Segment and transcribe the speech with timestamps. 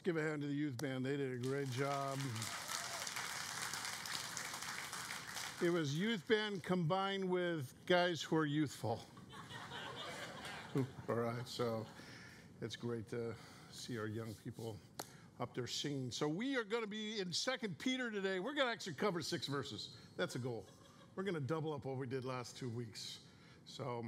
[0.00, 1.04] Let's give a hand to the youth band.
[1.04, 2.18] They did a great job.
[5.62, 8.98] It was youth band combined with guys who are youthful.
[10.74, 10.84] All
[11.16, 11.84] right, so
[12.62, 13.34] it's great to
[13.72, 14.78] see our young people
[15.38, 16.10] up there singing.
[16.10, 18.40] So we are going to be in Second Peter today.
[18.40, 19.90] We're going to actually cover six verses.
[20.16, 20.64] That's a goal.
[21.14, 23.18] We're going to double up what we did last two weeks.
[23.66, 24.02] So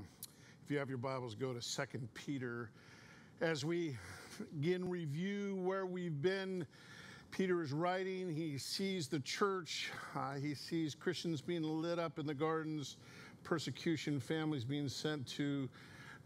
[0.64, 2.70] if you have your Bibles, go to Second Peter
[3.42, 3.94] as we
[4.58, 6.66] again review where we've been.
[7.30, 8.34] Peter is writing.
[8.34, 9.90] He sees the church.
[10.14, 12.96] Uh, he sees Christians being lit up in the gardens,
[13.42, 15.68] persecution, families being sent to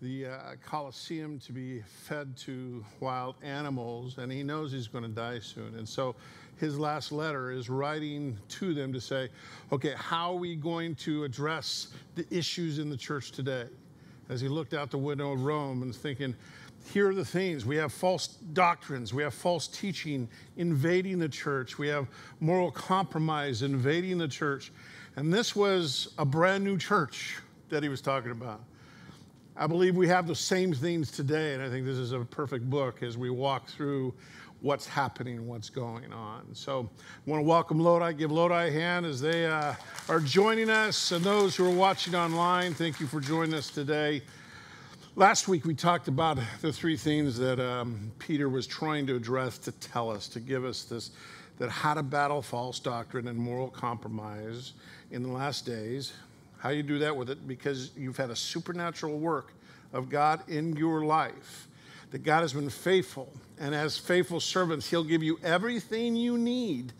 [0.02, 5.10] the uh, Colosseum to be fed to wild animals, and he knows he's going to
[5.10, 5.74] die soon.
[5.77, 6.14] And so
[6.58, 9.28] his last letter is writing to them to say,
[9.72, 13.66] okay, how are we going to address the issues in the church today?
[14.28, 16.34] As he looked out the window of Rome and thinking,
[16.92, 17.66] here are the things.
[17.66, 19.12] We have false doctrines.
[19.12, 21.78] We have false teaching invading the church.
[21.78, 22.06] We have
[22.40, 24.72] moral compromise invading the church.
[25.16, 27.38] And this was a brand new church
[27.70, 28.61] that he was talking about.
[29.56, 32.69] I believe we have the same things today, and I think this is a perfect
[32.69, 34.12] book as we walk through
[34.61, 36.42] what's happening, what's going on.
[36.52, 36.91] So
[37.27, 39.74] I want to welcome Lodi, give Lodi a hand as they uh,
[40.08, 44.22] are joining us, and those who are watching online, thank you for joining us today.
[45.19, 49.56] Last week we talked about the three things that um, Peter was trying to address
[49.56, 51.12] to tell us, to give us this,
[51.56, 54.75] that how to battle false doctrine and moral compromise
[55.11, 56.12] in the last days.
[56.58, 57.48] How you do that with it?
[57.48, 59.55] Because you've had a supernatural work
[59.95, 61.67] of God in your life.
[62.11, 66.92] That God has been faithful, and as faithful servants, He'll give you everything you need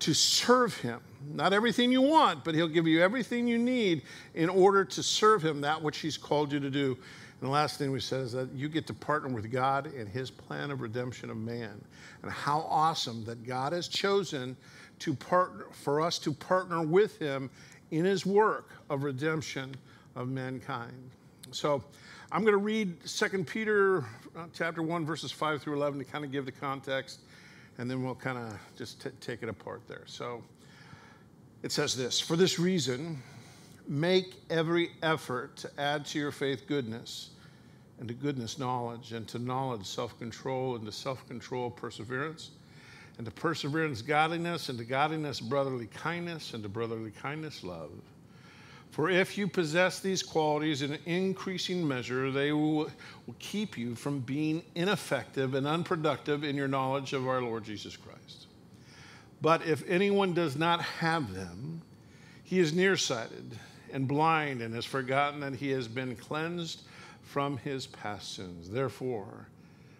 [0.00, 1.00] to serve Him.
[1.32, 4.02] Not everything you want, but He'll give you everything you need
[4.34, 6.98] in order to serve Him, that which He's called you to do.
[7.44, 10.06] And the last thing we said is that you get to partner with God in
[10.06, 11.78] his plan of redemption of man.
[12.22, 14.56] And how awesome that God has chosen
[15.00, 17.50] to partner for us to partner with him
[17.90, 19.74] in his work of redemption
[20.16, 21.10] of mankind.
[21.50, 21.84] So
[22.32, 26.24] I'm going to read 2 Peter uh, chapter 1 verses 5 through 11 to kind
[26.24, 27.20] of give the context
[27.76, 30.04] and then we'll kind of just t- take it apart there.
[30.06, 30.42] So
[31.62, 33.22] it says this, for this reason
[33.86, 37.32] make every effort to add to your faith goodness
[37.98, 42.50] and to goodness, knowledge, and to knowledge, self control, and to self control, perseverance,
[43.18, 47.90] and to perseverance, godliness, and to godliness, brotherly kindness, and to brotherly kindness, love.
[48.90, 52.90] For if you possess these qualities in increasing measure, they will,
[53.26, 57.96] will keep you from being ineffective and unproductive in your knowledge of our Lord Jesus
[57.96, 58.46] Christ.
[59.42, 61.82] But if anyone does not have them,
[62.44, 63.58] he is nearsighted
[63.92, 66.82] and blind and has forgotten that he has been cleansed
[67.24, 68.70] from his past sins.
[68.70, 69.48] Therefore,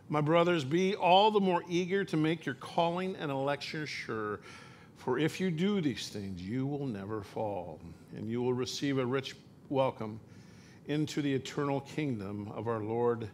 [0.08, 4.40] my brothers, be all the more eager to make your calling and election sure.
[4.96, 7.80] For if you do these things, you will never fall,
[8.16, 9.34] and you will receive a rich
[9.70, 10.20] welcome
[10.86, 13.28] into the eternal kingdom of our Lord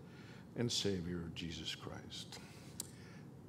[0.57, 2.39] and Savior, Jesus Christ.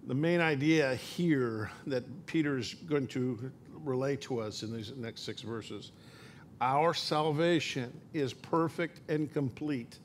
[0.07, 3.51] The main idea here that Peter is going to
[3.83, 5.91] relay to us in these next six verses
[6.61, 9.97] our salvation is perfect and complete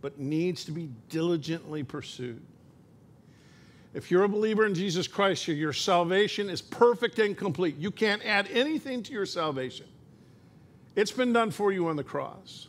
[0.00, 2.40] but needs to be diligently pursued.
[3.94, 7.76] If you're a believer in Jesus Christ, your salvation is perfect and complete.
[7.78, 9.86] You can't add anything to your salvation.
[10.94, 12.68] It's been done for you on the cross.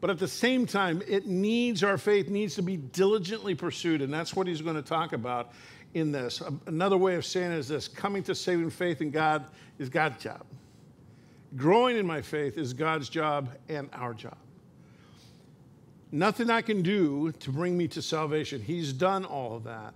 [0.00, 4.02] But at the same time, it needs, our faith needs to be diligently pursued.
[4.02, 5.52] And that's what he's going to talk about
[5.94, 6.42] in this.
[6.42, 9.46] Um, another way of saying it is this coming to saving faith in God
[9.78, 10.44] is God's job.
[11.56, 14.36] Growing in my faith is God's job and our job.
[16.14, 18.62] Nothing I can do to bring me to salvation.
[18.62, 19.94] He's done all of that.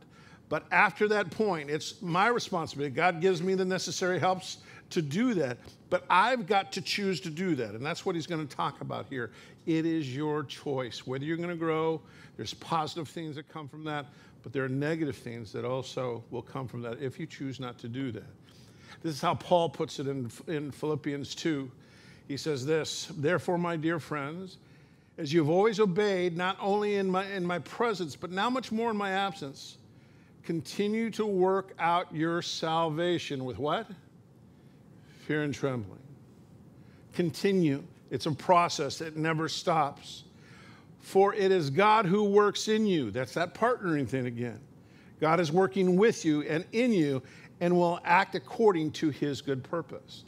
[0.49, 2.93] But after that point, it's my responsibility.
[2.93, 4.57] God gives me the necessary helps
[4.91, 5.59] to do that.
[5.91, 7.71] But I've got to choose to do that.
[7.77, 9.31] And that's what he's going to talk about here.
[9.65, 11.07] It is your choice.
[11.07, 12.01] Whether you're going to grow,
[12.37, 14.07] there's positive things that come from that,
[14.43, 17.79] but there are negative things that also will come from that if you choose not
[17.79, 18.35] to do that.
[19.05, 21.71] This is how Paul puts it in, in Philippians 2.
[22.27, 24.57] He says this Therefore, my dear friends,
[25.19, 28.71] as you have always obeyed, not only in my, in my presence, but now much
[28.71, 29.77] more in my absence.
[30.45, 33.87] Continue to work out your salvation with what?
[35.27, 35.99] Fear and trembling.
[37.15, 37.83] Continue.
[38.11, 40.23] It's a process, that never stops.
[41.01, 43.11] For it is God who works in you.
[43.11, 44.61] That's that partnering thing again.
[45.21, 47.23] God is working with you and in you
[47.61, 50.23] and will act according to his good purpose.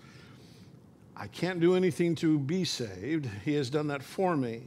[1.17, 3.29] I can't do anything to be saved.
[3.45, 4.65] He has done that for me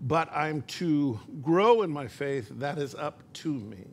[0.00, 3.86] but I'm to grow in my faith, that is up to me.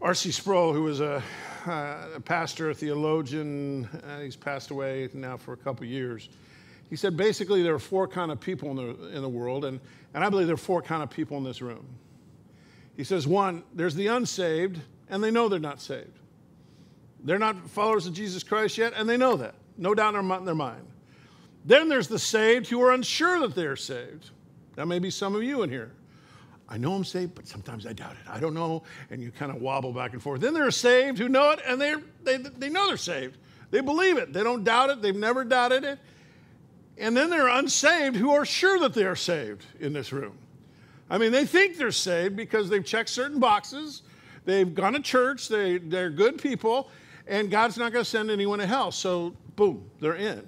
[0.00, 0.30] R.C.
[0.30, 1.22] Sproul, who was a,
[1.66, 6.28] uh, a pastor, a theologian, uh, he's passed away now for a couple years.
[6.88, 9.80] He said basically there are four kind of people in the, in the world, and,
[10.14, 11.84] and I believe there are four kind of people in this room.
[12.96, 14.80] He says, one, there's the unsaved,
[15.10, 16.18] and they know they're not saved.
[17.22, 19.54] They're not followers of Jesus Christ yet, and they know that.
[19.76, 20.86] No doubt in their mind.
[21.64, 24.30] Then there's the saved who are unsure that they're saved.
[24.78, 25.90] That may be some of you in here.
[26.68, 28.30] I know I'm saved, but sometimes I doubt it.
[28.30, 28.84] I don't know.
[29.10, 30.40] And you kind of wobble back and forth.
[30.40, 33.38] Then there are saved who know it and they they, they know they're saved.
[33.72, 34.32] They believe it.
[34.32, 35.02] They don't doubt it.
[35.02, 35.98] They've never doubted it.
[36.96, 40.38] And then there are unsaved who are sure that they are saved in this room.
[41.10, 44.02] I mean, they think they're saved because they've checked certain boxes,
[44.44, 46.88] they've gone to church, they, they're good people,
[47.26, 48.92] and God's not going to send anyone to hell.
[48.92, 50.44] So, boom, they're in.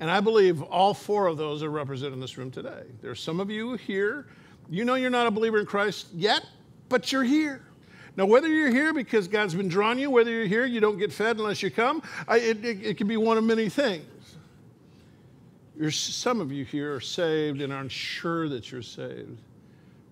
[0.00, 2.82] And I believe all four of those are represented in this room today.
[3.02, 4.26] There's some of you here
[4.70, 6.46] you know you're not a believer in Christ yet,
[6.88, 7.62] but you're here.
[8.16, 11.12] Now, whether you're here because God's been drawing you, whether you're here, you don't get
[11.12, 14.04] fed unless you come, I, it, it, it can be one of many things.
[15.76, 19.40] You're, some of you here are saved and aren't sure that you're saved.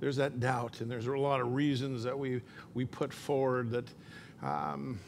[0.00, 2.40] There's that doubt, and there's a lot of reasons that we,
[2.74, 3.88] we put forward that
[4.42, 4.98] um,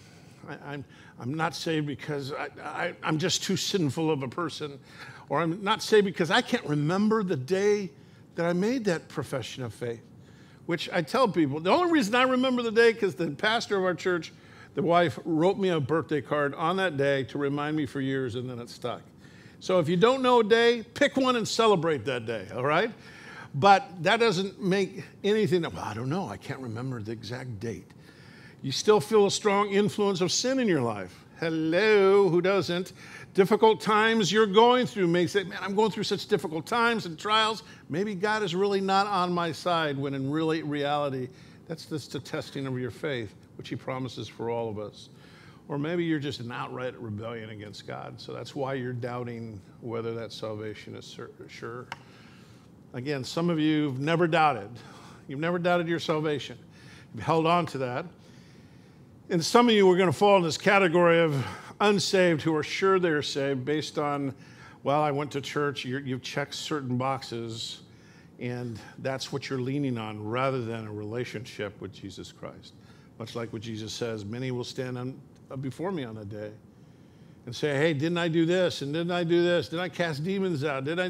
[0.49, 0.85] I, am I'm,
[1.21, 4.79] I'm not saved because I, I, I'm just too sinful of a person,
[5.29, 7.91] or I'm not saved because I can't remember the day
[8.35, 10.03] that I made that profession of faith,
[10.67, 11.61] which I tell people.
[11.61, 14.33] The only reason I remember the day because the pastor of our church,
[14.75, 18.35] the wife, wrote me a birthday card on that day to remind me for years,
[18.35, 19.03] and then it stuck.
[19.61, 22.91] So if you don't know a day, pick one and celebrate that day, all right?
[23.55, 27.87] But that doesn't make anything, well, I don't know, I can't remember the exact date.
[28.63, 31.25] You still feel a strong influence of sin in your life.
[31.39, 32.93] Hello, who doesn't?
[33.35, 37.19] difficult times you're going through may say, Man, I'm going through such difficult times and
[37.19, 37.63] trials.
[37.89, 41.29] Maybe God is really not on my side, when in really reality,
[41.69, 45.09] that's just a testing of your faith, which He promises for all of us.
[45.69, 48.21] Or maybe you're just an outright rebellion against God.
[48.21, 51.17] So that's why you're doubting whether that salvation is
[51.49, 51.87] sure.
[52.93, 54.69] Again, some of you have never doubted.
[55.29, 56.59] You've never doubted your salvation.
[57.15, 58.05] You've held on to that.
[59.31, 61.47] And some of you are going to fall in this category of
[61.81, 64.35] unsaved who are sure they're saved based on,
[64.83, 67.83] well, I went to church, you have checked certain boxes,
[68.41, 72.73] and that's what you're leaning on rather than a relationship with Jesus Christ.
[73.21, 76.51] Much like what Jesus says, many will stand on, uh, before me on that day
[77.47, 78.83] and say, hey, didn't I do this?
[78.83, 79.69] And didn't I do this?
[79.69, 80.85] Did I cast demons out?
[80.85, 81.05] Did I?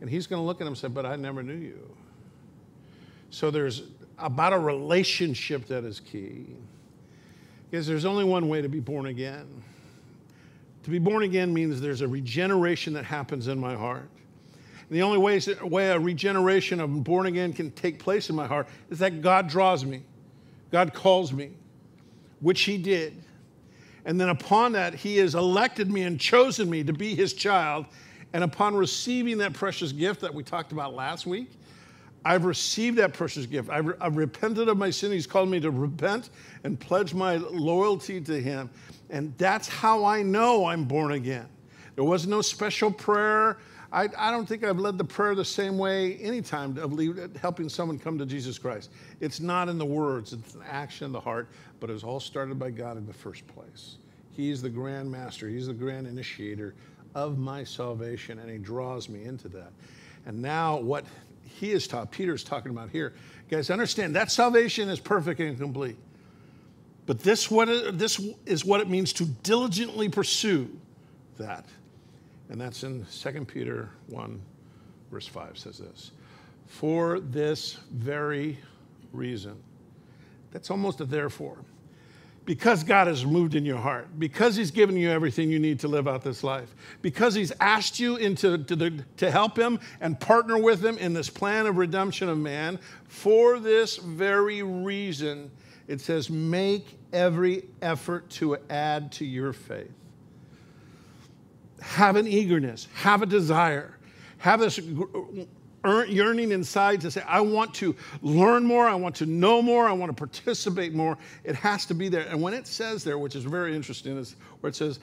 [0.00, 1.94] And he's going to look at him and say, but I never knew you.
[3.28, 3.82] So there's
[4.16, 6.46] about a relationship that is key.
[7.70, 9.46] Because there's only one way to be born again.
[10.82, 14.08] To be born again means there's a regeneration that happens in my heart.
[14.88, 18.46] And the only way, way a regeneration of born again can take place in my
[18.46, 20.02] heart is that God draws me,
[20.72, 21.50] God calls me,
[22.40, 23.22] which He did.
[24.04, 27.86] And then upon that, He has elected me and chosen me to be His child.
[28.32, 31.50] And upon receiving that precious gift that we talked about last week,
[32.24, 33.70] I've received that precious gift.
[33.70, 35.10] I've, I've, repented of my sin.
[35.12, 36.30] He's called me to repent
[36.64, 38.68] and pledge my loyalty to Him.
[39.08, 41.48] And that's how I know I'm born again.
[41.94, 43.58] There was no special prayer.
[43.92, 47.98] I, I don't think I've led the prayer the same way anytime of helping someone
[47.98, 48.90] come to Jesus Christ.
[49.20, 51.48] It's not in the words, it's an action in the heart,
[51.80, 53.96] but it was all started by God in the first place.
[54.30, 56.74] He's the grand master, He's the grand initiator
[57.14, 59.72] of my salvation, and He draws me into that.
[60.26, 61.04] And now, what
[61.58, 63.14] he is taught, Peter is talking about here,
[63.50, 65.96] guys, understand that salvation is perfect and complete.
[67.06, 70.70] But this, what it, this is what it means to diligently pursue
[71.38, 71.66] that.
[72.48, 74.40] And that's in 2 Peter 1,
[75.10, 76.12] verse 5 says this
[76.66, 78.58] For this very
[79.12, 79.56] reason.
[80.52, 81.58] That's almost a therefore.
[82.50, 85.86] Because God has moved in your heart, because He's given you everything you need to
[85.86, 90.18] live out this life, because He's asked you into, to, the, to help Him and
[90.18, 95.52] partner with Him in this plan of redemption of man, for this very reason,
[95.86, 99.94] it says, make every effort to add to your faith.
[101.80, 103.96] Have an eagerness, have a desire,
[104.38, 104.80] have this
[105.84, 109.92] yearning inside to say, I want to learn more, I want to know more, I
[109.92, 111.16] want to participate more.
[111.44, 112.26] It has to be there.
[112.28, 115.00] And when it says there, which is very interesting, is where it says,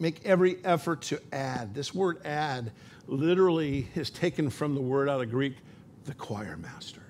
[0.00, 1.74] make every effort to add.
[1.74, 2.72] This word add
[3.06, 5.56] literally is taken from the word out of Greek,
[6.04, 7.02] the choir master.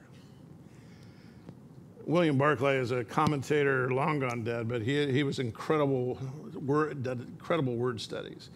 [2.06, 6.18] William Barclay is a commentator, long gone dead, but he, he was incredible
[6.54, 8.48] word, incredible word studies.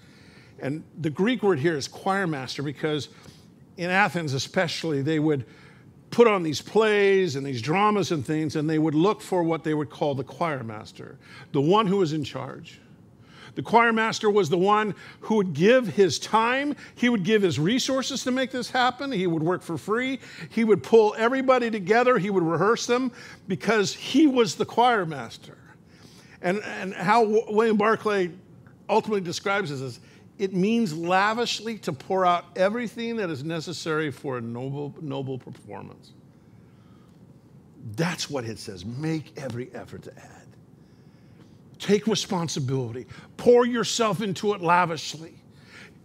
[0.58, 3.08] And the Greek word here is choir master because
[3.76, 5.44] in Athens, especially, they would
[6.10, 9.64] put on these plays and these dramas and things, and they would look for what
[9.64, 11.18] they would call the choir master,
[11.52, 12.80] the one who was in charge.
[13.54, 17.58] The choir master was the one who would give his time, he would give his
[17.58, 22.18] resources to make this happen, he would work for free, he would pull everybody together,
[22.18, 23.12] he would rehearse them
[23.48, 25.58] because he was the choir master.
[26.40, 28.30] And, and how William Barclay
[28.88, 30.00] ultimately describes this as
[30.42, 36.14] it means lavishly to pour out everything that is necessary for a noble, noble performance.
[37.94, 38.84] That's what it says.
[38.84, 40.48] Make every effort to add.
[41.78, 43.06] Take responsibility.
[43.36, 45.34] Pour yourself into it lavishly.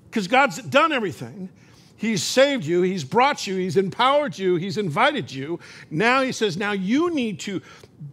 [0.06, 1.50] Because God's done everything.
[1.96, 5.60] He's saved you, He's brought you, He's empowered you, He's invited you.
[5.90, 7.64] Now He says, now you need to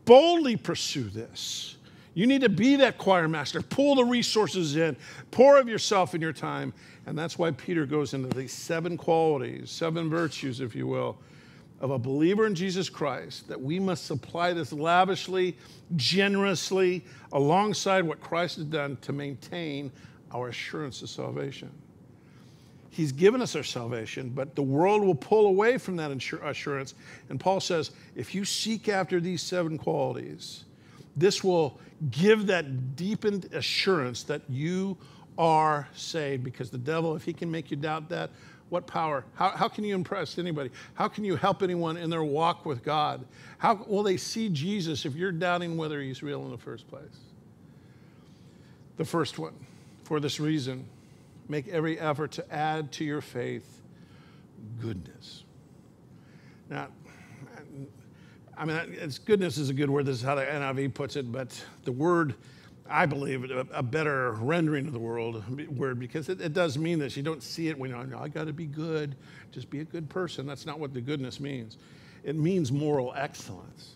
[0.07, 1.74] boldly pursue this.
[2.15, 3.61] You need to be that choir master.
[3.61, 4.97] Pull the resources in,
[5.31, 6.73] pour of yourself and your time.
[7.07, 11.19] And that's why Peter goes into these seven qualities, seven virtues, if you will,
[11.81, 15.57] of a believer in Jesus Christ that we must supply this lavishly,
[15.97, 19.91] generously, alongside what Christ has done to maintain
[20.31, 21.71] our assurance of salvation.
[22.91, 26.95] He's given us our salvation, but the world will pull away from that assurance.
[27.29, 30.65] And Paul says, if you seek after these seven qualities,
[31.17, 31.81] this will
[32.11, 34.97] give that deepened assurance that you
[35.39, 38.31] are saved because the devil, if he can make you doubt that,
[38.71, 39.25] what power?
[39.35, 40.71] How, how can you impress anybody?
[40.95, 43.25] How can you help anyone in their walk with God?
[43.59, 47.19] How will they see Jesus if you're doubting whether he's real in the first place?
[48.97, 49.55] The first one,
[50.05, 50.87] for this reason,
[51.49, 53.83] make every effort to add to your faith
[54.81, 55.45] goodness.
[56.71, 56.89] Now,
[58.57, 60.07] I mean, it's goodness is a good word.
[60.07, 62.35] This is how the NIV puts it, but the word
[62.89, 65.43] I believe, a, a, better rendering of the world
[65.77, 67.17] word because it, it, does mean this.
[67.17, 69.17] You don't see it when you're, I got to be good.
[69.53, 70.47] Just be a good person.
[70.47, 71.79] That's not what the goodness means.
[72.25, 73.95] It means moral excellence.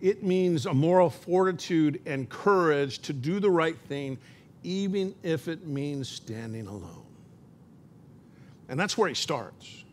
[0.00, 4.18] It means a moral fortitude and courage to do the right thing,
[4.64, 7.06] even if it means standing alone.
[8.68, 9.84] And that's where he starts.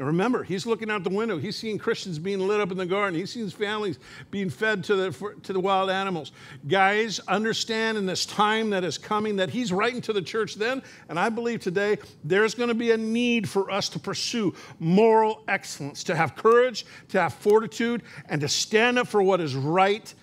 [0.00, 1.36] Now remember, he's looking out the window.
[1.36, 3.20] He's seeing Christians being lit up in the garden.
[3.20, 3.98] He's seeing families
[4.30, 6.32] being fed to the, to the wild animals.
[6.66, 10.82] Guys, understand in this time that is coming that he's writing to the church then,
[11.10, 15.44] and I believe today there's going to be a need for us to pursue moral
[15.48, 20.14] excellence, to have courage, to have fortitude, and to stand up for what is right,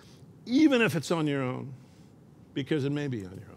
[0.48, 1.72] even if it's on your own,
[2.56, 3.57] because it may be on your own.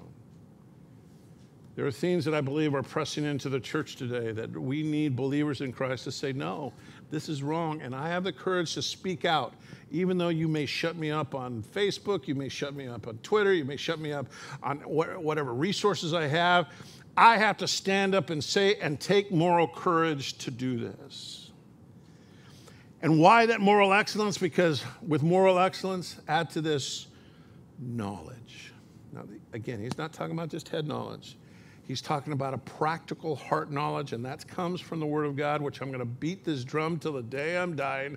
[1.81, 5.17] There are things that I believe are pressing into the church today that we need
[5.17, 6.75] believers in Christ to say, no,
[7.11, 7.81] this is wrong.
[7.81, 9.55] And I have the courage to speak out,
[9.91, 13.17] even though you may shut me up on Facebook, you may shut me up on
[13.23, 14.27] Twitter, you may shut me up
[14.63, 16.69] on whatever resources I have.
[17.17, 21.51] I have to stand up and say and take moral courage to do this.
[23.01, 24.37] And why that moral excellence?
[24.37, 27.07] Because with moral excellence, add to this
[27.79, 28.71] knowledge.
[29.15, 29.23] Now,
[29.55, 31.39] again, he's not talking about just head knowledge.
[31.87, 35.61] He's talking about a practical heart knowledge, and that comes from the Word of God,
[35.61, 38.17] which I'm going to beat this drum till the day I'm dying.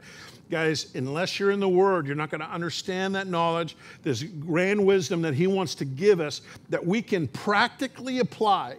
[0.51, 4.85] Guys, unless you're in the Word, you're not going to understand that knowledge, this grand
[4.85, 8.77] wisdom that He wants to give us that we can practically apply.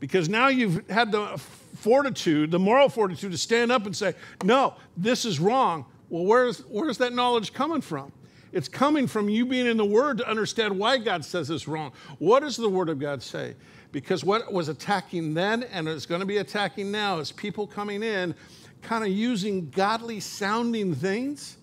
[0.00, 1.38] Because now you've had the
[1.76, 5.86] fortitude, the moral fortitude to stand up and say, No, this is wrong.
[6.10, 8.12] Well, where's, where's that knowledge coming from?
[8.52, 11.92] It's coming from you being in the Word to understand why God says this wrong.
[12.18, 13.54] What does the Word of God say?
[13.92, 18.02] Because what was attacking then and is going to be attacking now is people coming
[18.02, 18.34] in
[18.82, 21.56] kind of using godly sounding things.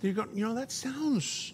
[0.00, 1.52] You go, you know, that sounds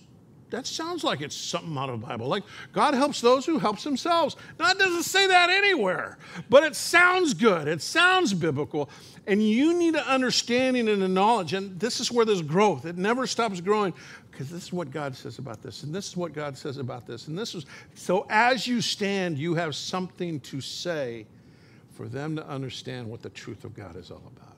[0.50, 2.26] that sounds like it's something out of the Bible.
[2.26, 2.42] Like
[2.72, 4.36] God helps those who helps themselves.
[4.58, 6.18] Now it doesn't say that anywhere,
[6.48, 7.68] but it sounds good.
[7.68, 8.88] It sounds biblical.
[9.26, 11.52] And you need an understanding and a knowledge.
[11.52, 12.86] And this is where there's growth.
[12.86, 13.92] It never stops growing
[14.38, 17.08] because this is what God says about this, and this is what God says about
[17.08, 17.66] this, and this is
[17.96, 21.26] so as you stand, you have something to say
[21.96, 24.54] for them to understand what the truth of God is all about.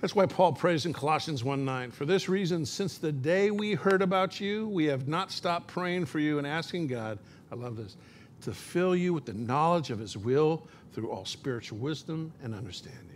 [0.00, 1.92] That's why Paul prays in Colossians 1 9.
[1.92, 6.06] For this reason, since the day we heard about you, we have not stopped praying
[6.06, 7.20] for you and asking God,
[7.52, 7.96] I love this,
[8.42, 13.15] to fill you with the knowledge of his will through all spiritual wisdom and understanding.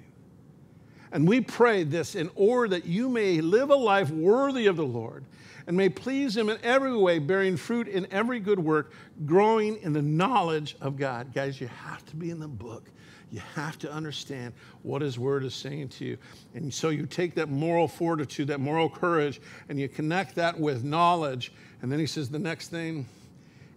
[1.13, 4.87] And we pray this in order that you may live a life worthy of the
[4.87, 5.25] Lord
[5.67, 8.93] and may please Him in every way, bearing fruit in every good work,
[9.25, 11.33] growing in the knowledge of God.
[11.33, 12.91] Guys, you have to be in the book.
[13.31, 14.53] You have to understand
[14.83, 16.19] what His Word is saying to you.
[16.55, 20.83] And so you take that moral fortitude, that moral courage, and you connect that with
[20.83, 21.53] knowledge.
[21.83, 23.07] And then He says the next thing,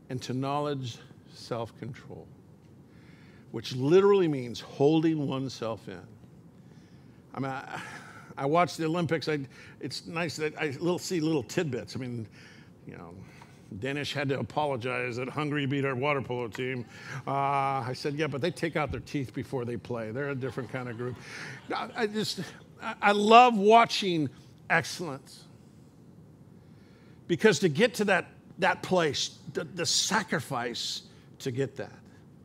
[0.09, 0.97] and to knowledge,
[1.33, 2.27] self control,
[3.51, 6.01] which literally means holding oneself in.
[7.33, 7.81] I mean, I,
[8.37, 9.27] I watch the Olympics.
[9.27, 9.39] I,
[9.79, 11.95] it's nice that I little, see little tidbits.
[11.95, 12.27] I mean,
[12.87, 13.13] you know,
[13.79, 16.85] Danish had to apologize that Hungary beat our water polo team.
[17.25, 20.11] Uh, I said, yeah, but they take out their teeth before they play.
[20.11, 21.15] They're a different kind of group.
[21.95, 22.41] I just,
[23.01, 24.29] I love watching
[24.69, 25.45] excellence
[27.27, 28.27] because to get to that,
[28.59, 31.03] that place, the, the sacrifice
[31.39, 31.91] to get that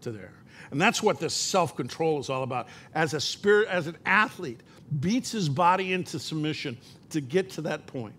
[0.03, 0.33] to there.
[0.71, 2.69] And that's what this self control is all about.
[2.95, 4.61] As a spirit, as an athlete,
[5.01, 6.77] beats his body into submission
[7.11, 8.15] to get to that point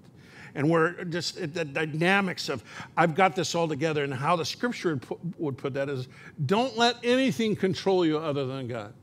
[0.55, 2.63] and we're just the dynamics of
[2.97, 6.07] I've got this all together and how the scripture would put, would put that is
[6.45, 8.93] don't let anything control you other than God.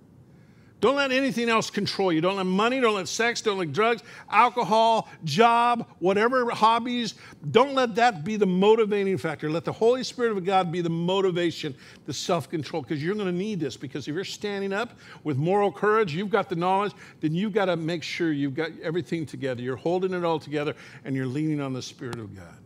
[0.78, 2.20] Don't let anything else control you.
[2.20, 7.14] Don't let money, don't let sex, don't let drugs, alcohol, job, whatever hobbies.
[7.50, 9.50] Don't let that be the motivating factor.
[9.50, 13.26] Let the Holy Spirit of God be the motivation, the self control, because you're going
[13.26, 13.74] to need this.
[13.74, 17.66] Because if you're standing up with moral courage, you've got the knowledge, then you've got
[17.66, 19.62] to make sure you've got everything together.
[19.62, 20.74] You're holding it all together
[21.06, 22.58] and you're leaning on the Spirit of God.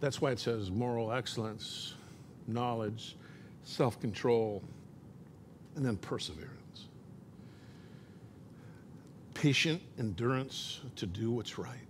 [0.00, 1.94] That's why it says moral excellence,
[2.46, 3.16] knowledge,
[3.62, 4.62] self control
[5.80, 6.88] and then perseverance.
[9.32, 11.88] Patient endurance to do what's right.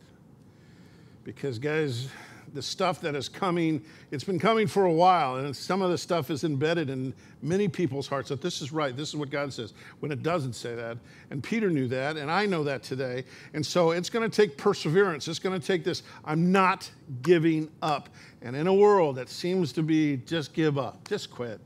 [1.25, 2.09] Because, guys,
[2.54, 5.99] the stuff that is coming, it's been coming for a while, and some of the
[5.99, 9.52] stuff is embedded in many people's hearts that this is right, this is what God
[9.52, 10.97] says, when it doesn't say that.
[11.30, 13.25] And Peter knew that, and I know that today.
[13.54, 15.26] And so it's going to take perseverance.
[15.26, 16.88] It's going to take this I'm not
[17.23, 18.09] giving up.
[18.40, 21.59] And in a world that seems to be just give up, just quit,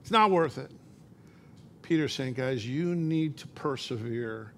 [0.00, 0.72] it's not worth it.
[1.86, 4.52] Peter saying, guys, you need to persevere.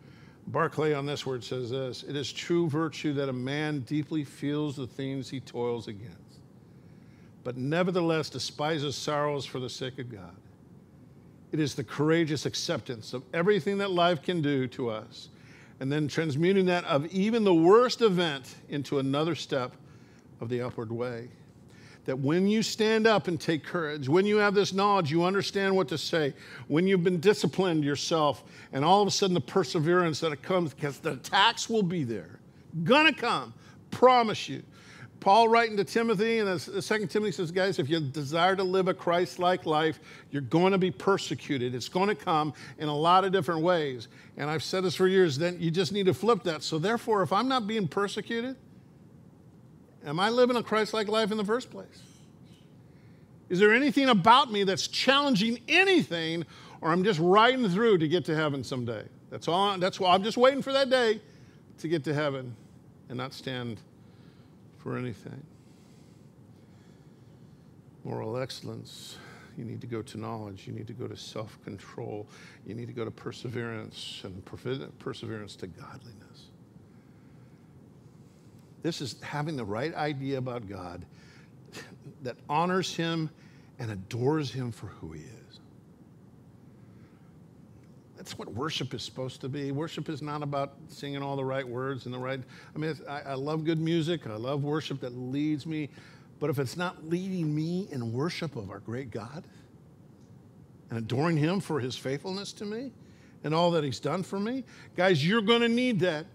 [0.47, 4.76] Barclay on this word says this It is true virtue that a man deeply feels
[4.76, 6.40] the things he toils against,
[7.44, 10.35] but nevertheless despises sorrows for the sake of God.
[11.52, 15.28] It is the courageous acceptance of everything that life can do to us,
[15.80, 19.75] and then transmuting that of even the worst event into another step
[20.40, 21.28] of the upward way
[22.08, 25.76] that when you stand up and take courage, when you have this knowledge, you understand
[25.76, 26.32] what to say,
[26.66, 30.73] when you've been disciplined yourself, and all of a sudden the perseverance that it comes,
[30.73, 32.40] because the attacks will be there,
[32.82, 33.52] gonna come,
[33.90, 34.62] promise you.
[35.21, 38.88] Paul writing to Timothy, and the second Timothy says, guys, if you desire to live
[38.88, 41.75] a Christ-like life, you're going to be persecuted.
[41.75, 44.06] It's going to come in a lot of different ways.
[44.36, 46.62] And I've said this for years, then you just need to flip that.
[46.62, 48.54] So therefore, if I'm not being persecuted,
[50.04, 52.02] Am I living a Christ like life in the first place?
[53.49, 56.45] Is there anything about me that's challenging anything,
[56.80, 59.04] or I'm just riding through to get to heaven someday?
[59.30, 59.78] That's all.
[59.78, 61.21] That's why I'm just waiting for that day
[61.78, 62.54] to get to heaven
[63.08, 63.80] and not stand
[64.78, 65.43] for anything.
[68.04, 69.17] Moral excellence.
[69.56, 70.67] You need to go to knowledge.
[70.67, 72.28] You need to go to self control.
[72.65, 76.27] You need to go to perseverance and perseverance to godliness.
[78.82, 81.04] This is having the right idea about God
[82.23, 83.30] that honors Him
[83.78, 85.60] and adores Him for who He is.
[88.17, 89.73] That's what worship is supposed to be.
[89.73, 92.41] Worship is not about singing all the right words and the right.
[92.75, 94.26] I mean, I, I love good music.
[94.26, 95.88] I love worship that leads me.
[96.41, 99.45] But if it's not leading me in worship of our great God
[100.91, 102.93] and adoring Him for His faithfulness to me
[103.45, 104.64] and all that He's done for me,
[104.97, 106.26] guys, you're going to need that.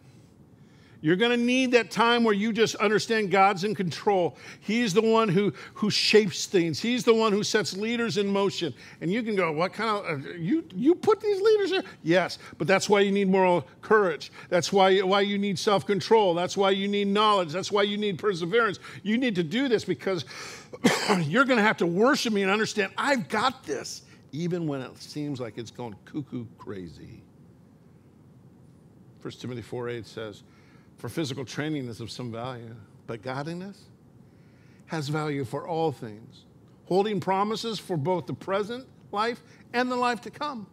[1.04, 4.38] You're going to need that time where you just understand God's in control.
[4.62, 6.80] He's the one who, who shapes things.
[6.80, 8.74] He's the one who sets leaders in motion.
[9.02, 11.84] And you can go, what kind of, uh, you, you put these leaders there?
[12.04, 14.32] Yes, but that's why you need moral courage.
[14.48, 16.34] That's why, why you need self control.
[16.34, 17.52] That's why you need knowledge.
[17.52, 18.80] That's why you need perseverance.
[19.04, 20.24] You need to do this because
[21.24, 24.98] you're going to have to worship me and understand I've got this, even when it
[25.02, 27.22] seems like it's going cuckoo crazy.
[29.22, 30.44] 1 Timothy 4 8 says,
[31.04, 32.74] for physical training is of some value,
[33.08, 33.78] but godliness
[34.86, 36.46] has value for all things,
[36.86, 40.66] holding promises for both the present life and the life to come.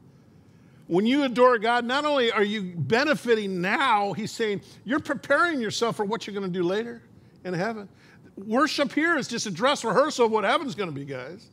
[0.87, 5.97] When you adore God, not only are you benefiting now, He's saying you're preparing yourself
[5.97, 7.03] for what you're going to do later
[7.45, 7.89] in heaven.
[8.37, 11.45] Worship here is just a dress rehearsal of what heaven's going to be, guys.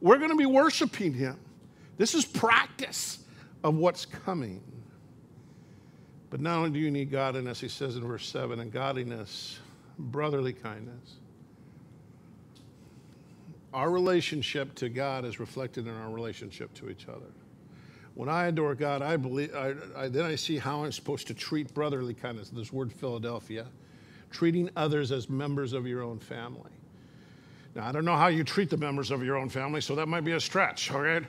[0.00, 1.38] We're going to be worshiping Him.
[1.98, 3.20] This is practice
[3.62, 4.60] of what's coming.
[6.32, 9.60] But not only do you need godliness, he says in verse 7, and godliness,
[9.98, 11.18] brotherly kindness.
[13.74, 17.26] Our relationship to God is reflected in our relationship to each other.
[18.14, 21.34] When I adore God, I believe, I, I, then I see how I'm supposed to
[21.34, 23.66] treat brotherly kindness, this word Philadelphia,
[24.30, 26.70] treating others as members of your own family.
[27.74, 30.08] Now, I don't know how you treat the members of your own family, so that
[30.08, 31.24] might be a stretch, all right?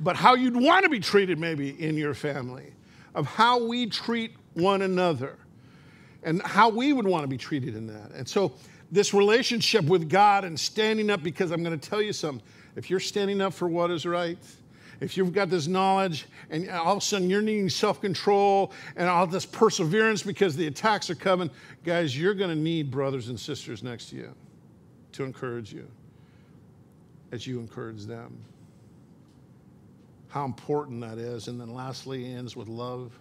[0.00, 2.72] but how you'd want to be treated maybe in your family,
[3.14, 5.36] of how we treat one another,
[6.22, 8.12] and how we would want to be treated in that.
[8.12, 8.52] And so,
[8.90, 12.42] this relationship with God and standing up, because I'm going to tell you something.
[12.74, 14.38] If you're standing up for what is right,
[15.00, 19.08] if you've got this knowledge and all of a sudden you're needing self control and
[19.08, 21.50] all this perseverance because the attacks are coming,
[21.84, 24.34] guys, you're going to need brothers and sisters next to you
[25.12, 25.86] to encourage you
[27.32, 28.36] as you encourage them.
[30.28, 31.48] How important that is.
[31.48, 33.18] And then lastly, ends with love.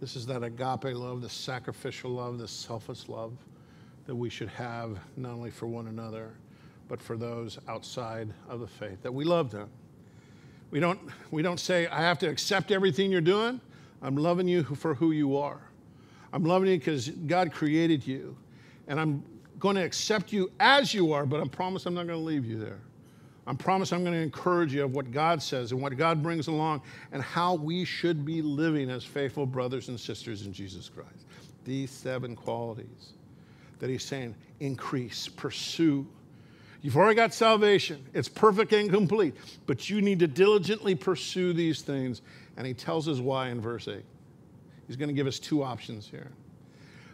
[0.00, 3.32] This is that agape love, the sacrificial love, the selfless love
[4.06, 6.34] that we should have not only for one another,
[6.88, 9.68] but for those outside of the faith, that we love them.
[10.70, 13.60] We don't, we don't say, I have to accept everything you're doing.
[14.00, 15.60] I'm loving you for who you are.
[16.32, 18.36] I'm loving you because God created you.
[18.86, 19.24] And I'm
[19.58, 22.44] going to accept you as you are, but I promise I'm not going to leave
[22.44, 22.80] you there.
[23.48, 26.48] I promise I'm going to encourage you of what God says and what God brings
[26.48, 26.82] along
[27.12, 31.24] and how we should be living as faithful brothers and sisters in Jesus Christ.
[31.64, 33.14] These seven qualities
[33.78, 36.06] that he's saying increase, pursue.
[36.82, 39.34] You've already got salvation, it's perfect and complete,
[39.64, 42.20] but you need to diligently pursue these things.
[42.58, 44.04] And he tells us why in verse 8.
[44.86, 46.32] He's going to give us two options here.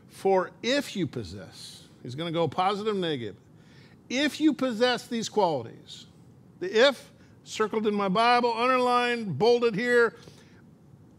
[0.08, 3.36] For if you possess, he's going to go positive, negative.
[4.10, 6.06] If you possess these qualities,
[6.60, 7.12] the if,
[7.44, 10.16] circled in my Bible, underlined, bolded here,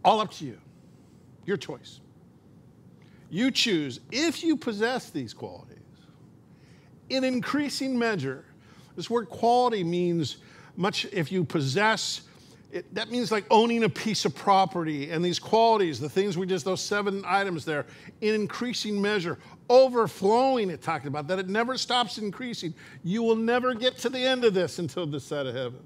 [0.03, 0.57] all up to you.
[1.45, 1.99] Your choice.
[3.29, 5.75] You choose if you possess these qualities
[7.09, 8.45] in increasing measure.
[8.95, 10.37] This word quality means
[10.75, 12.21] much if you possess,
[12.71, 16.45] it, that means like owning a piece of property and these qualities, the things we
[16.45, 17.85] just, those seven items there,
[18.21, 22.73] in increasing measure, overflowing, it talked about, that it never stops increasing.
[23.03, 25.79] You will never get to the end of this until the side of heaven.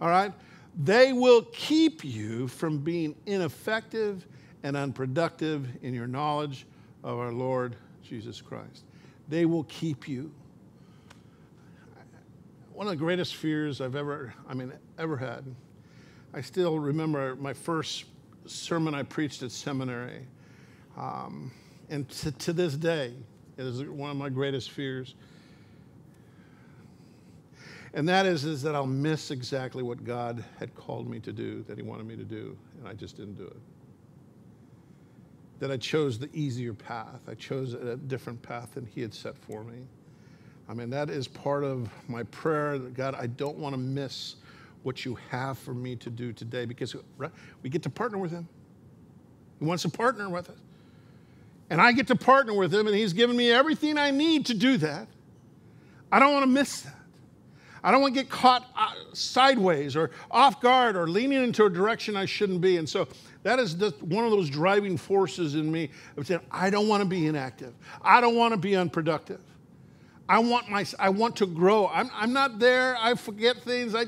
[0.00, 0.32] All right?
[0.80, 4.26] They will keep you from being ineffective
[4.62, 6.66] and unproductive in your knowledge
[7.02, 8.84] of our Lord Jesus Christ.
[9.28, 10.32] They will keep you.
[12.72, 15.44] One of the greatest fears I've ever, I mean, ever had.
[16.38, 18.04] I still remember my first
[18.46, 20.24] sermon I preached at seminary.
[20.96, 21.50] Um,
[21.90, 23.12] and to, to this day,
[23.56, 25.16] it is one of my greatest fears.
[27.92, 31.64] And that is, is that I'll miss exactly what God had called me to do,
[31.66, 33.60] that He wanted me to do, and I just didn't do it.
[35.58, 37.22] That I chose the easier path.
[37.26, 39.78] I chose a different path than He had set for me.
[40.68, 44.36] I mean, that is part of my prayer that God, I don't want to miss
[44.82, 46.94] what you have for me to do today because
[47.62, 48.48] we get to partner with Him.
[49.58, 50.58] He wants to partner with us.
[51.70, 54.54] And I get to partner with him, and he's given me everything I need to
[54.54, 55.06] do that.
[56.10, 56.94] I don't want to miss that.
[57.84, 61.70] I don't want to get caught uh, sideways or off guard or leaning into a
[61.70, 62.76] direction I shouldn't be.
[62.78, 63.06] And so
[63.44, 67.02] that is just one of those driving forces in me of saying, I don't want
[67.02, 67.74] to be inactive.
[68.02, 69.40] I don't want to be unproductive.
[70.28, 71.86] I want, my, I want to grow.
[71.88, 72.96] I'm, I'm not there.
[72.98, 73.94] I forget things.
[73.94, 74.06] I,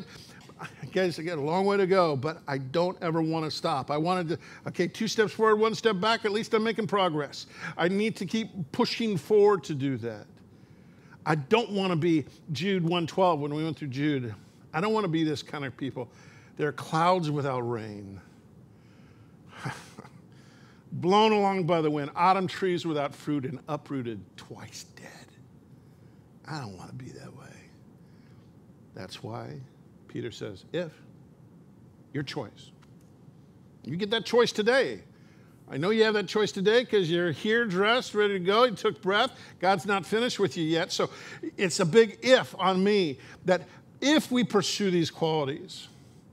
[0.92, 3.90] guys, I got a long way to go, but I don't ever want to stop.
[3.90, 7.46] I wanted to, okay, two steps forward, one step back, at least I'm making progress.
[7.76, 10.26] I need to keep pushing forward to do that.
[11.24, 14.34] I don't want to be Jude 112 when we went through Jude.
[14.72, 16.08] I don't want to be this kind of people.
[16.56, 18.20] They're clouds without rain,
[20.92, 25.06] blown along by the wind, autumn trees without fruit, and uprooted twice dead.
[26.46, 27.46] I don't want to be that way.
[28.94, 29.60] That's why
[30.10, 30.90] Peter says, if,
[32.12, 32.72] your choice.
[33.84, 35.02] You get that choice today.
[35.70, 38.64] I know you have that choice today because you're here dressed, ready to go.
[38.64, 39.30] You took breath.
[39.60, 40.90] God's not finished with you yet.
[40.90, 41.10] So
[41.56, 43.68] it's a big if on me that
[44.00, 45.86] if we pursue these qualities,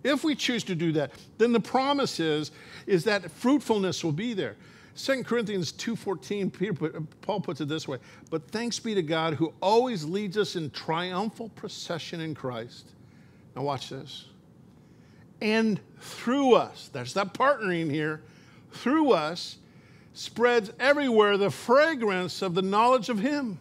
[0.03, 2.49] if we choose to do that, then the promise is,
[2.87, 4.55] is that fruitfulness will be there.
[4.95, 7.99] 2 Corinthians 2.14, Peter Paul puts it this way,
[8.31, 12.93] but thanks be to God who always leads us in triumphal procession in Christ
[13.57, 14.25] now, watch this.
[15.41, 18.21] And through us, there's that partnering here,
[18.71, 19.57] through us
[20.13, 23.59] spreads everywhere the fragrance of the knowledge of Him.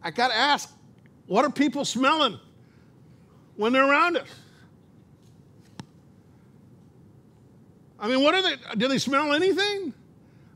[0.00, 0.72] I got to ask,
[1.26, 2.38] what are people smelling
[3.56, 4.28] when they're around us?
[7.98, 8.54] I mean, what are they?
[8.76, 9.92] Do they smell anything?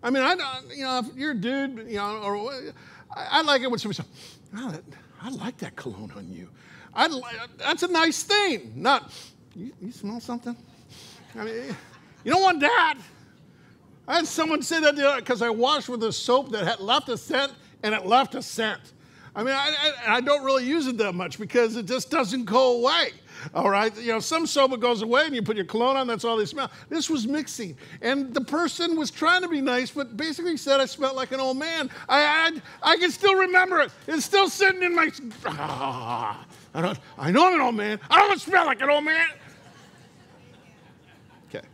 [0.00, 0.76] I mean, I, don't.
[0.76, 2.52] you know, if you're a dude, you know, or
[3.16, 4.06] I, I like it when somebody says,
[4.56, 4.78] oh,
[5.22, 6.48] I like that cologne on you.
[6.94, 7.10] I'd,
[7.58, 8.72] that's a nice thing.
[8.74, 9.12] Not,
[9.54, 10.56] you, you smell something?
[11.36, 11.76] I mean,
[12.24, 12.98] you don't want that.
[14.08, 17.16] I had someone say that because I washed with a soap that had left a
[17.16, 18.80] scent and it left a scent.
[19.34, 22.46] I mean, I, I, I, don't really use it that much because it just doesn't
[22.46, 23.10] go away.
[23.54, 23.96] All right.
[23.96, 26.46] You know, some soap goes away and you put your cologne on, that's all they
[26.46, 26.70] smell.
[26.88, 27.76] This was mixing.
[28.02, 31.38] And the person was trying to be nice, but basically said I smelled like an
[31.38, 31.90] old man.
[32.08, 33.92] I, I, I can still remember it.
[34.08, 35.10] It's still sitting in my.
[35.46, 38.00] Ah, I, don't, I know I'm an old man.
[38.08, 39.28] I don't smell like an old man.
[41.48, 41.66] Okay.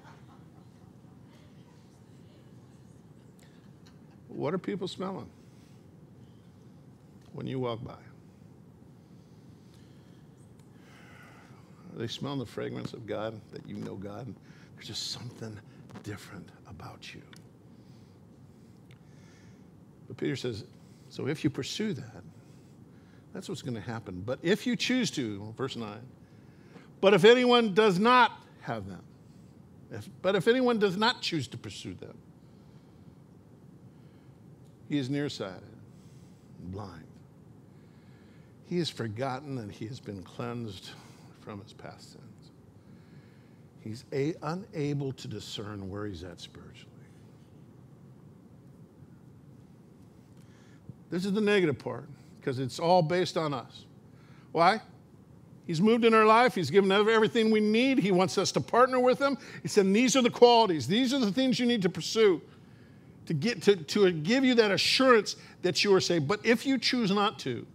[4.28, 5.28] What are people smelling?
[7.36, 7.92] when you walk by?
[7.92, 7.98] Are
[11.98, 14.34] they smelling the fragrance of God, that you know God?
[14.74, 15.56] There's just something
[16.02, 17.20] different about you.
[20.08, 20.64] But Peter says,
[21.10, 22.22] so if you pursue that,
[23.36, 24.22] that's what's going to happen.
[24.24, 25.98] But if you choose to, verse 9,
[27.02, 29.02] but if anyone does not have them,
[29.90, 32.16] if, but if anyone does not choose to pursue them,
[34.88, 35.68] he is nearsighted,
[36.60, 37.04] blind
[38.64, 40.90] he has forgotten and he has been cleansed
[41.42, 42.50] from his past sins.
[43.80, 46.90] He's a, unable to discern where he's at spiritually.
[51.10, 52.08] This is the negative part
[52.46, 53.86] because it's all based on us.
[54.52, 54.80] Why?
[55.66, 56.54] He's moved in our life.
[56.54, 57.98] He's given everything we need.
[57.98, 59.36] He wants us to partner with him.
[59.62, 62.40] He said, These are the qualities, these are the things you need to pursue
[63.26, 66.28] to, get, to, to give you that assurance that you are saved.
[66.28, 67.66] But if you choose not to,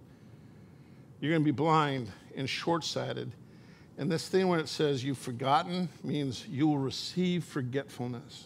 [1.20, 3.30] you're going to be blind and short sighted.
[3.98, 8.46] And this thing, when it says you've forgotten, means you will receive forgetfulness.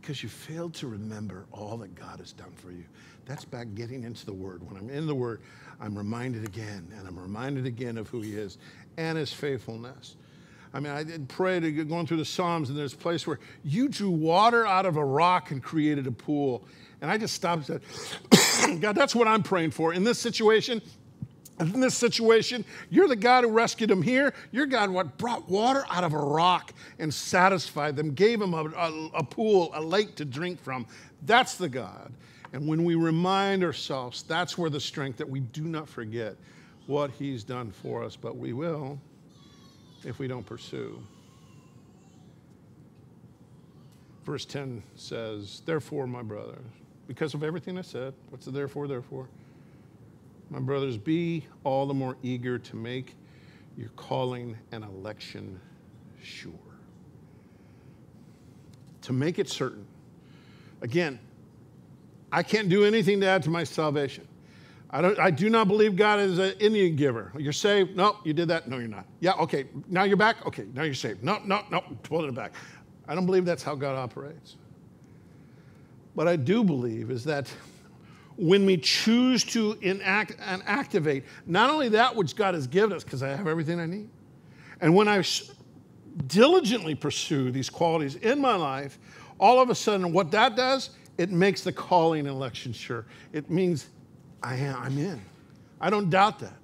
[0.00, 2.84] Because you failed to remember all that God has done for you.
[3.24, 4.62] That's back getting into the Word.
[4.68, 5.40] When I'm in the Word,
[5.80, 8.58] I'm reminded again, and I'm reminded again of who He is
[8.96, 10.16] and His faithfulness.
[10.74, 13.38] I mean, I did pray to going through the Psalms, and there's a place where
[13.64, 16.64] you drew water out of a rock and created a pool.
[17.00, 19.94] And I just stopped and said, God, that's what I'm praying for.
[19.94, 20.82] In this situation,
[21.58, 24.34] in this situation, you're the God who rescued them here.
[24.52, 28.64] You're God what brought water out of a rock and satisfied them, gave them a,
[28.64, 30.86] a, a pool, a lake to drink from.
[31.22, 32.12] That's the God.
[32.52, 36.36] And when we remind ourselves, that's where the strength that we do not forget
[36.86, 38.98] what He's done for us, but we will
[40.04, 41.02] if we don't pursue.
[44.24, 46.58] Verse 10 says, Therefore, my brothers,
[47.06, 48.12] because of everything I said.
[48.30, 49.28] What's the therefore, therefore?
[50.50, 53.14] My brothers, be all the more eager to make
[53.76, 55.60] your calling and election
[56.22, 56.52] sure.
[59.02, 59.86] To make it certain.
[60.82, 61.18] Again,
[62.30, 64.26] I can't do anything to add to my salvation.
[64.90, 67.32] I, don't, I do not believe God is an Indian giver.
[67.36, 67.96] You're saved.
[67.96, 68.68] No, you did that.
[68.68, 69.06] No, you're not.
[69.20, 69.66] Yeah, okay.
[69.88, 70.46] Now you're back.
[70.46, 71.24] Okay, now you're saved.
[71.24, 71.82] No, no, no.
[72.02, 72.52] Pull it back.
[73.08, 74.56] I don't believe that's how God operates.
[76.14, 77.52] What I do believe is that
[78.36, 83.02] when we choose to enact and activate not only that which God has given us,
[83.04, 84.08] because I have everything I need,
[84.80, 85.22] and when I
[86.26, 88.98] diligently pursue these qualities in my life,
[89.38, 93.06] all of a sudden, what that does, it makes the calling and election sure.
[93.32, 93.88] It means
[94.42, 95.20] I am, I'm in.
[95.80, 96.56] I don't doubt that.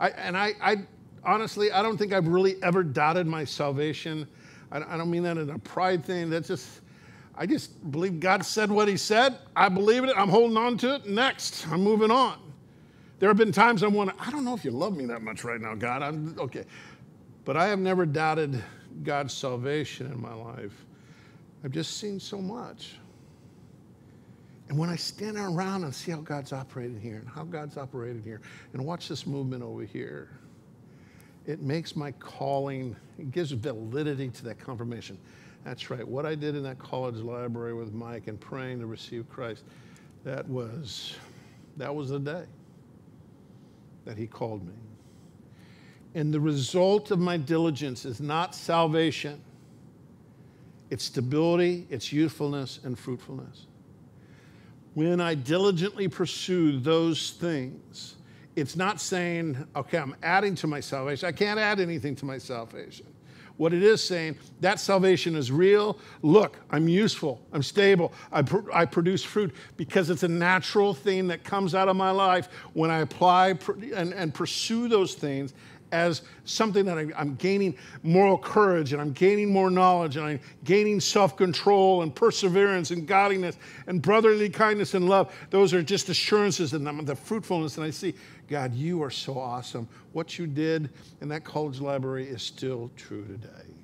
[0.00, 0.76] I, and I, I
[1.24, 4.26] honestly, I don't think I've really ever doubted my salvation.
[4.70, 6.30] I, I don't mean that in a pride thing.
[6.30, 6.80] That's just,
[7.40, 9.38] I just believe God said what He said.
[9.54, 10.12] I believe it.
[10.16, 11.06] I'm holding on to it.
[11.06, 12.36] Next, I'm moving on.
[13.20, 15.44] There have been times I'm wondering, I don't know if you love me that much
[15.44, 16.02] right now, God.
[16.02, 16.64] I'm okay.
[17.44, 18.62] But I have never doubted
[19.04, 20.84] God's salvation in my life.
[21.64, 22.96] I've just seen so much.
[24.68, 28.22] And when I stand around and see how God's operated here and how God's operated
[28.22, 28.40] here
[28.72, 30.28] and watch this movement over here,
[31.46, 35.18] it makes my calling, it gives validity to that confirmation.
[35.64, 36.06] That's right.
[36.06, 39.64] What I did in that college library with Mike and praying to receive Christ,
[40.24, 41.16] that was
[41.76, 42.44] that was the day
[44.04, 44.72] that he called me.
[46.14, 49.40] And the result of my diligence is not salvation.
[50.90, 53.66] It's stability, it's youthfulness and fruitfulness.
[54.94, 58.16] When I diligently pursue those things,
[58.56, 61.28] it's not saying, okay, I'm adding to my salvation.
[61.28, 63.06] I can't add anything to my salvation.
[63.58, 65.98] What it is saying, that salvation is real.
[66.22, 71.26] Look, I'm useful, I'm stable, I, pr- I produce fruit because it's a natural thing
[71.26, 75.54] that comes out of my life when I apply pr- and, and pursue those things
[75.90, 80.40] as something that I, am gaining moral courage and I'm gaining more knowledge and I'm
[80.64, 85.34] gaining self control and perseverance and godliness and brotherly kindness and love.
[85.50, 87.76] Those are just assurances and the fruitfulness.
[87.76, 88.14] And I see,
[88.48, 89.86] God, you are so awesome.
[90.12, 93.74] What you did in that college library is still true today.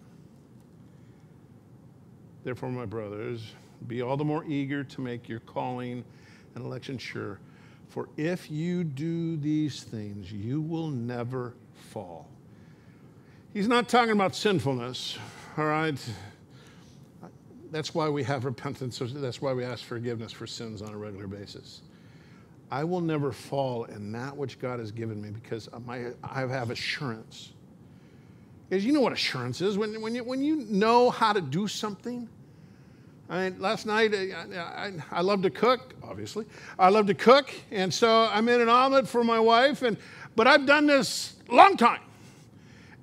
[2.45, 3.53] Therefore, my brothers,
[3.87, 6.05] be all the more eager to make your calling
[6.55, 7.39] and election sure.
[7.89, 11.55] For if you do these things, you will never
[11.91, 12.29] fall.
[13.53, 15.19] He's not talking about sinfulness,
[15.57, 15.97] all right?
[17.71, 19.01] That's why we have repentance.
[19.01, 21.83] That's why we ask forgiveness for sins on a regular basis.
[22.75, 26.73] I will never fall in that which God has given me because my, I have
[26.73, 27.53] assurance.
[28.69, 29.79] Because you know what assurance is.
[29.79, 32.29] When, when, you, when you know how to do something,
[33.31, 36.47] I mean, last night, I, I, I, love to cook, obviously.
[36.77, 39.97] I love to cook, and so I made an omelet for my wife, and,
[40.35, 42.03] but I've done this a long time.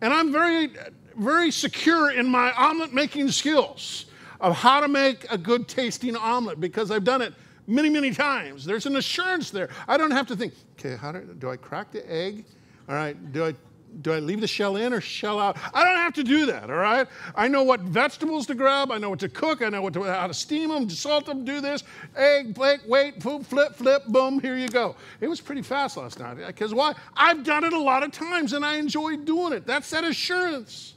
[0.02, 0.72] And I'm very,
[1.16, 4.08] very secure in my omelet making skills
[4.42, 7.34] of how to make a good tasting omelet because I've done it
[7.68, 8.66] many, many times.
[8.66, 9.70] There's an assurance there.
[9.88, 12.46] I don't have to think, okay, how do, do I crack the egg?
[12.90, 13.56] All right, do I
[14.02, 15.58] do I leave the shell in or shell out?
[15.74, 17.08] I don't have to do that, all right?
[17.36, 18.92] I know what vegetables to grab.
[18.92, 19.62] I know what to cook.
[19.62, 21.84] I know what to, how to steam them, salt them, do this.
[22.16, 24.96] Egg, wait, wait, poop, flip, flip, boom, here you go.
[25.20, 26.38] It was pretty fast last night.
[26.48, 26.94] Because why?
[27.16, 29.68] I've done it a lot of times and I enjoy doing it.
[29.68, 30.94] That's that assurance.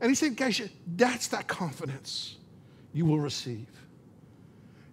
[0.00, 0.60] And he said, guys,
[0.96, 2.36] that's that confidence
[2.92, 3.66] you will receive.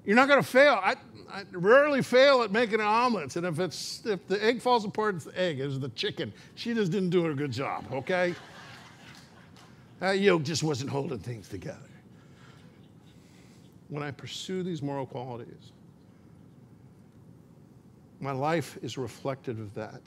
[0.05, 0.79] You're not going to fail.
[0.81, 0.95] I,
[1.29, 5.25] I rarely fail at making omelets, and if it's if the egg falls apart, it's
[5.25, 5.59] the egg.
[5.59, 6.33] It's the chicken.
[6.55, 7.85] She just didn't do a good job.
[7.91, 8.35] Okay.
[9.99, 11.77] That yolk just wasn't holding things together.
[13.89, 15.71] When I pursue these moral qualities,
[18.19, 20.01] my life is reflective of that.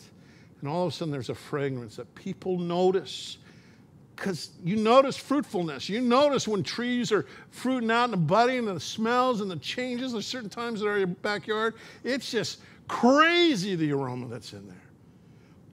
[0.61, 3.39] And all of a sudden, there's a fragrance that people notice
[4.15, 5.89] because you notice fruitfulness.
[5.89, 10.13] You notice when trees are fruiting out and budding and the smells and the changes.
[10.13, 11.75] There's certain times in our backyard.
[12.05, 14.77] It's just crazy the aroma that's in there.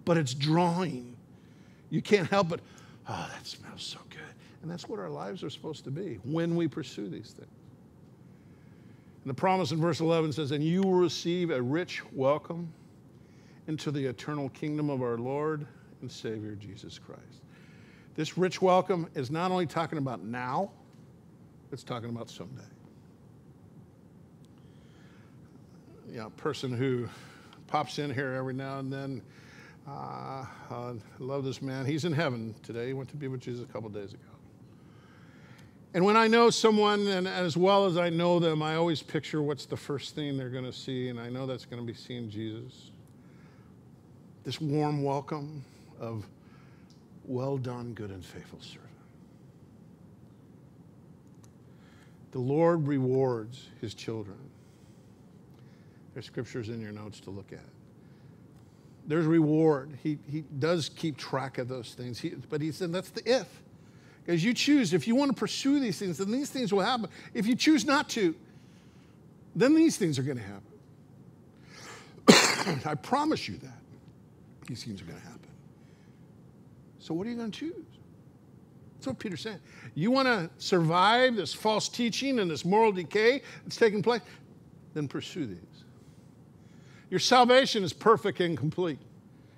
[0.05, 1.15] But it's drawing.
[1.89, 2.61] You can't help it.
[3.07, 4.19] Oh, ah, that smells so good.
[4.61, 7.49] And that's what our lives are supposed to be when we pursue these things.
[9.23, 12.71] And the promise in verse 11 says, And you will receive a rich welcome
[13.67, 15.67] into the eternal kingdom of our Lord
[16.01, 17.41] and Savior Jesus Christ.
[18.15, 20.71] This rich welcome is not only talking about now,
[21.71, 22.63] it's talking about someday.
[26.09, 27.07] You know, a person who
[27.67, 29.21] pops in here every now and then.
[29.87, 31.85] Uh, I love this man.
[31.85, 32.87] He's in heaven today.
[32.87, 34.23] He went to be with Jesus a couple days ago.
[35.93, 39.41] And when I know someone, and as well as I know them, I always picture
[39.41, 41.97] what's the first thing they're going to see, and I know that's going to be
[41.97, 42.91] seeing Jesus.
[44.43, 45.63] This warm welcome
[45.99, 46.25] of
[47.25, 48.89] well done, good and faithful servant.
[52.31, 54.37] The Lord rewards his children.
[56.13, 57.59] There's scriptures in your notes to look at.
[59.07, 59.97] There's reward.
[60.03, 62.19] He, he does keep track of those things.
[62.19, 63.47] He, but he said that's the if.
[64.23, 67.09] Because you choose, if you want to pursue these things, then these things will happen.
[67.33, 68.35] If you choose not to,
[69.55, 70.61] then these things are going to happen.
[72.85, 73.79] I promise you that.
[74.67, 75.40] These things are going to happen.
[77.01, 77.85] So what are you going to choose?
[78.95, 79.59] That's what Peter's saying.
[79.95, 84.21] You want to survive this false teaching and this moral decay that's taking place?
[84.93, 85.57] Then pursue these.
[87.09, 88.99] Your salvation is perfect and complete.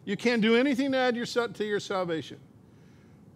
[0.06, 2.40] You can't do anything to add your, to your salvation.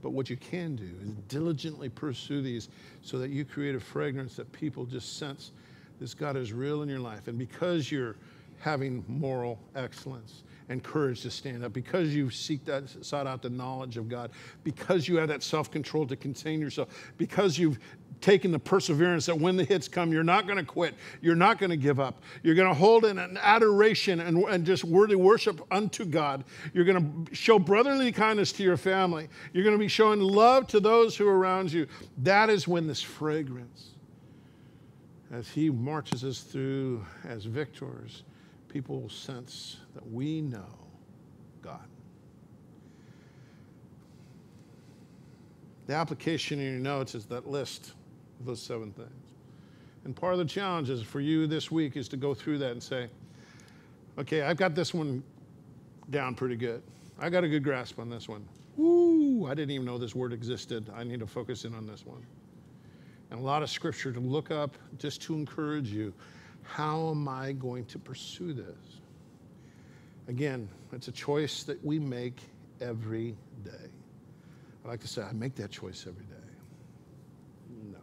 [0.02, 2.70] But what you can do is diligently pursue these
[3.02, 5.52] so that you create a fragrance that people just sense
[6.00, 7.28] this God is real in your life.
[7.28, 8.16] And because you're
[8.60, 13.50] having moral excellence, and courage to stand up, because you seek that, sought out the
[13.50, 14.32] knowledge of God,
[14.64, 17.80] because you have that self control to contain yourself, because you've
[18.22, 21.60] taken the perseverance that when the hits come, you're not going to quit, you're not
[21.60, 25.16] going to give up, you're going to hold in an adoration and, and just worthy
[25.16, 26.44] worship unto God.
[26.74, 30.68] You're going to show brotherly kindness to your family, you're going to be showing love
[30.68, 31.88] to those who are around you.
[32.20, 33.92] That is when this fragrance,
[35.32, 38.24] as He marches us through as victors,
[38.70, 40.78] people will sense that we know
[41.64, 41.88] God.
[45.88, 47.94] The application in your notes is that list
[48.40, 49.10] of those seven things.
[50.06, 52.74] And part of the challenge is for you this week is to go through that
[52.74, 53.10] and say,
[54.20, 55.24] okay, I've got this one
[56.12, 56.84] down pretty good.
[57.18, 58.46] I got a good grasp on this one.
[58.76, 60.92] Woo, I didn't even know this word existed.
[60.96, 62.24] I need to focus in on this one.
[63.32, 66.14] And a lot of scripture to look up just to encourage you.
[66.62, 69.02] How am I going to pursue this?
[70.28, 72.40] Again, it's a choice that we make
[72.82, 73.90] every day.
[74.84, 76.34] I like to say, I make that choice every day.
[77.92, 78.00] No.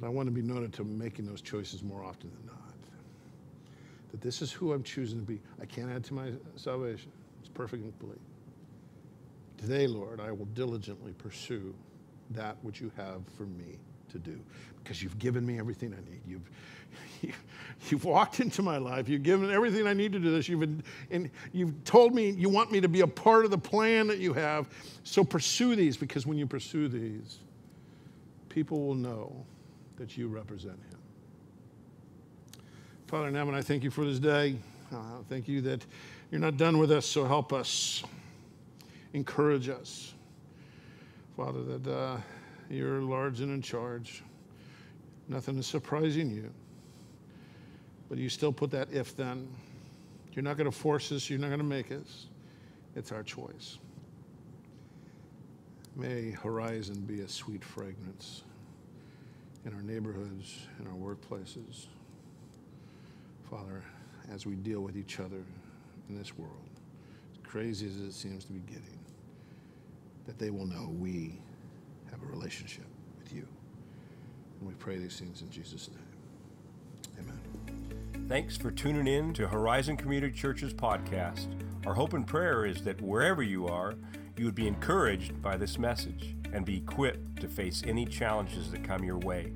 [0.00, 2.74] But I want to be noted to making those choices more often than not.
[4.10, 5.40] That this is who I'm choosing to be.
[5.60, 8.20] I can't add to my salvation, it's perfect and complete.
[9.58, 11.74] Today, Lord, I will diligently pursue
[12.30, 13.78] that which you have for me
[14.10, 14.38] to do
[14.82, 16.20] because you've given me everything I need.
[16.26, 16.50] You've,
[17.22, 17.32] you,
[17.90, 19.08] you've walked into my life.
[19.08, 20.48] You've given everything I need to do this.
[20.48, 23.58] You've, been, and you've told me you want me to be a part of the
[23.58, 24.68] plan that you have.
[25.02, 27.38] So pursue these because when you pursue these,
[28.48, 29.44] people will know
[29.96, 30.98] that you represent him.
[33.06, 34.56] Father in heaven, I thank you for this day.
[34.92, 34.98] Uh,
[35.28, 35.84] thank you that
[36.30, 38.02] you're not done with us, so help us.
[39.12, 40.14] Encourage us.
[41.36, 42.16] Father, that uh,
[42.70, 44.22] you're large and in charge.
[45.28, 46.50] Nothing is surprising you.
[48.08, 49.48] But you still put that if then.
[50.32, 52.26] You're not going to force us, you're not going to make us.
[52.94, 53.78] It's our choice.
[55.96, 58.42] May Horizon be a sweet fragrance
[59.64, 61.86] in our neighborhoods, in our workplaces.
[63.50, 63.82] Father,
[64.32, 65.42] as we deal with each other
[66.08, 66.52] in this world,
[67.32, 68.98] as crazy as it seems to be getting,
[70.26, 71.38] that they will know we
[72.18, 72.84] have a relationship
[73.18, 73.46] with you.
[74.60, 75.98] And we pray these things in Jesus' name.
[77.20, 78.28] Amen.
[78.28, 81.46] Thanks for tuning in to Horizon Community Church's podcast.
[81.86, 83.94] Our hope and prayer is that wherever you are,
[84.36, 88.84] you would be encouraged by this message and be equipped to face any challenges that
[88.84, 89.52] come your way.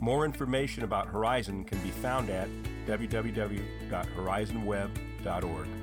[0.00, 2.48] More information about Horizon can be found at
[2.86, 5.79] www.horizonweb.org.